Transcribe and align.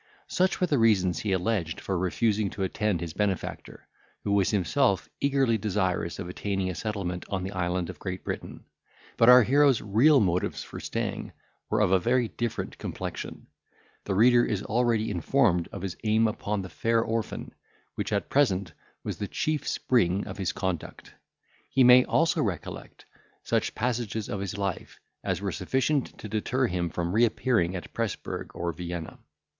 Such 0.29 0.59
were 0.59 0.65
the 0.65 0.79
reasons 0.79 1.19
he 1.19 1.31
alleged 1.31 1.79
for 1.79 1.95
refusing 1.95 2.49
to 2.49 2.63
attend 2.63 3.01
his 3.01 3.13
benefactor, 3.13 3.87
who 4.23 4.31
was 4.31 4.49
himself 4.49 5.07
eagerly 5.19 5.59
desirous 5.59 6.17
of 6.17 6.27
attaining 6.27 6.71
a 6.71 6.73
settlement 6.73 7.23
in 7.31 7.43
the 7.43 7.51
island 7.51 7.87
of 7.87 7.99
Great 7.99 8.23
Britain. 8.23 8.65
But 9.15 9.29
our 9.29 9.43
hero's 9.43 9.79
real 9.79 10.19
motives 10.19 10.63
for 10.63 10.79
staying 10.79 11.33
were 11.69 11.81
of 11.81 11.91
a 11.91 11.99
very 11.99 12.29
different 12.29 12.79
complexion.—The 12.79 14.15
reader 14.15 14.43
is 14.43 14.63
already 14.63 15.11
informed 15.11 15.67
of 15.71 15.83
his 15.83 15.95
aim 16.03 16.27
upon 16.27 16.63
the 16.63 16.69
fair 16.69 17.03
orphan, 17.03 17.53
which, 17.93 18.11
at 18.11 18.27
present, 18.31 18.73
was 19.03 19.17
the 19.17 19.27
chief 19.27 19.67
spring 19.67 20.25
of 20.25 20.39
his 20.39 20.51
conduct. 20.51 21.13
He 21.69 21.83
may 21.83 22.05
also 22.05 22.41
recollect 22.41 23.05
such 23.43 23.75
passages 23.75 24.29
of 24.29 24.39
his 24.39 24.57
life, 24.57 24.99
as 25.23 25.41
were 25.41 25.51
sufficient 25.51 26.17
to 26.17 26.27
deter 26.27 26.65
him 26.65 26.89
from 26.89 27.11
reappearing 27.13 27.75
at 27.75 27.93
Presburg 27.93 28.47
or 28.55 28.73
Vienna. 28.73 29.19